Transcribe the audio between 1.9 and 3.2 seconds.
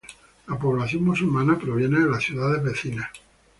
de las ciudades vecinas.